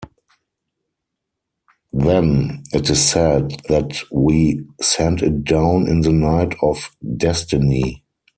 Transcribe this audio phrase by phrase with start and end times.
[1.93, 8.03] Then, it is said that We sent it down in the Night of Destiny.